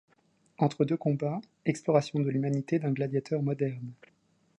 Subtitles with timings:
[0.57, 3.91] Entre deux combats, exploration de l'humanité d'un gladiateur moderne.